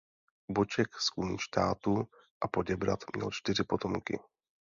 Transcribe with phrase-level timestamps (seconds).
[0.49, 2.03] Boček z Kunštátu
[2.41, 4.19] a Poděbrad měl čtyři potomky.